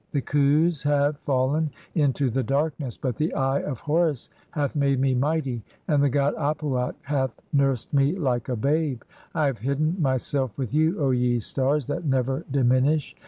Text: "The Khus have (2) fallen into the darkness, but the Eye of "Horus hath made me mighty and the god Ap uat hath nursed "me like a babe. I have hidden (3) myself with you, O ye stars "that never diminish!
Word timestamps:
"The 0.13 0.21
Khus 0.23 0.81
have 0.83 1.17
(2) 1.17 1.21
fallen 1.21 1.69
into 1.93 2.31
the 2.31 2.41
darkness, 2.41 2.97
but 2.97 3.17
the 3.17 3.35
Eye 3.35 3.59
of 3.61 3.81
"Horus 3.81 4.31
hath 4.49 4.75
made 4.75 4.99
me 4.99 5.13
mighty 5.13 5.61
and 5.87 6.01
the 6.01 6.09
god 6.09 6.33
Ap 6.39 6.61
uat 6.61 6.95
hath 7.03 7.39
nursed 7.53 7.93
"me 7.93 8.15
like 8.15 8.49
a 8.49 8.55
babe. 8.55 9.03
I 9.35 9.45
have 9.45 9.59
hidden 9.59 9.93
(3) 9.93 10.01
myself 10.01 10.57
with 10.57 10.73
you, 10.73 10.99
O 10.99 11.11
ye 11.11 11.37
stars 11.37 11.85
"that 11.85 12.03
never 12.03 12.43
diminish! 12.49 13.15